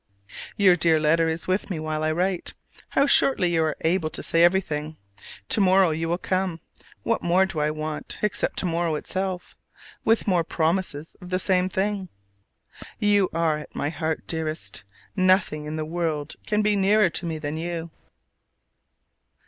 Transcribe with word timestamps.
Your 0.57 0.75
dear 0.75 0.99
letter 0.99 1.27
is 1.27 1.47
with 1.47 1.69
me 1.69 1.79
while 1.79 2.01
I 2.01 2.11
write: 2.11 2.55
how 2.89 3.05
shortly 3.05 3.53
you 3.53 3.61
are 3.63 3.77
able 3.81 4.09
to 4.09 4.23
say 4.23 4.43
everything! 4.43 4.97
To 5.49 5.61
morrow 5.61 5.91
you 5.91 6.09
will 6.09 6.17
come. 6.17 6.59
What 7.03 7.21
more 7.21 7.45
do 7.45 7.59
I 7.59 7.69
want 7.69 8.17
except 8.23 8.57
to 8.59 8.65
morrow 8.65 8.95
itself, 8.95 9.55
with 10.03 10.27
more 10.27 10.43
promises 10.43 11.15
of 11.21 11.29
the 11.29 11.37
same 11.37 11.69
thing? 11.69 12.09
You 12.97 13.29
are 13.31 13.59
at 13.59 13.75
my 13.75 13.89
heart, 13.89 14.25
dearest: 14.25 14.83
nothing 15.15 15.65
in 15.65 15.75
the 15.75 15.85
world 15.85 16.33
can 16.47 16.63
be 16.63 16.75
nearer 16.75 17.11
to 17.11 17.25
me 17.27 17.37
than 17.37 17.57
you! 17.57 17.91